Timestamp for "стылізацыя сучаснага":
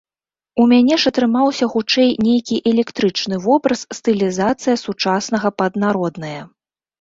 3.97-5.53